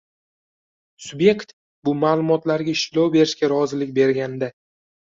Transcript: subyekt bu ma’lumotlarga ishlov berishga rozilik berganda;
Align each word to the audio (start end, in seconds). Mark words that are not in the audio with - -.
subyekt 1.09 1.53
bu 1.85 1.95
ma’lumotlarga 2.07 2.77
ishlov 2.79 3.09
berishga 3.19 3.55
rozilik 3.57 3.97
berganda; 4.03 4.53